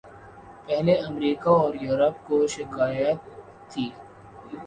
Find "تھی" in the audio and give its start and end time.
3.69-3.89